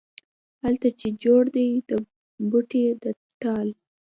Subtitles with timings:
[0.63, 1.91] هلته چې جوړ دی د
[2.49, 3.05] بوډۍ د
[3.41, 3.67] ټال،